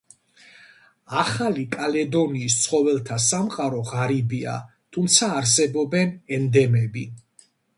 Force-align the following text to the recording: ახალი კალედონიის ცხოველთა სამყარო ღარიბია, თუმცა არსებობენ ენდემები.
ახალი 1.23 1.65
კალედონიის 1.75 2.55
ცხოველთა 2.63 3.19
სამყარო 3.25 3.83
ღარიბია, 3.93 4.57
თუმცა 4.97 5.31
არსებობენ 5.43 6.17
ენდემები. 6.41 7.09